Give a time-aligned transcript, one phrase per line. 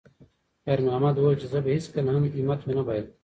[0.65, 3.11] خیر محمد وویل چې زه به هیڅکله هم همت ونه بایللم.